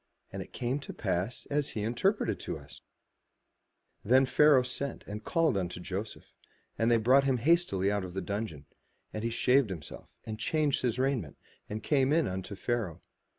And 0.33 0.41
it 0.41 0.51
came 0.51 0.79
to 0.79 0.93
pass, 0.93 1.45
as 1.51 1.69
he 1.77 1.83
interpreted 1.83 2.39
to 2.39 2.55
us/' 2.55 2.81
Then 4.03 4.25
Pharaoh 4.25 4.63
sent 4.63 5.03
and 5.05 5.23
called 5.23 5.55
Joseph, 5.79 6.33
and 6.75 6.89
they 6.89 6.97
brought 6.97 7.25
him 7.25 7.37
hastily 7.37 7.91
out 7.91 8.03
of 8.03 8.15
the 8.15 8.19
dungeon: 8.21 8.65
and 9.13 9.23
he 9.23 9.29
shaved 9.29 9.69
himself, 9.69 10.09
and 10.25 10.39
changed 10.39 10.81
his 10.81 10.97
raiment, 10.97 11.37
and 11.69 11.83
came 11.83 12.11
in 12.11 12.27
unto 12.27 12.55
Pharaoh. 12.55 13.03